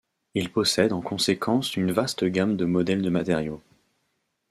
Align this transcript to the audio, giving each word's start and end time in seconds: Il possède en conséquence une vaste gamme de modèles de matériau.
Il 0.33 0.51
possède 0.51 0.93
en 0.93 1.01
conséquence 1.01 1.75
une 1.75 1.91
vaste 1.91 2.23
gamme 2.23 2.57
de 2.57 2.65
modèles 2.65 3.03
de 3.03 3.11
matériau. 3.11 3.61